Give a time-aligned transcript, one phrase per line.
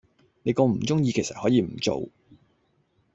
[0.41, 2.09] 你咁唔鐘意其實可以唔做